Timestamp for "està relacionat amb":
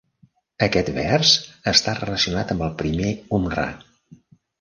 1.71-2.65